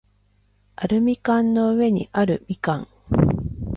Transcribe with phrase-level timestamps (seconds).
[0.77, 2.87] アルミ缶の上にあるみかん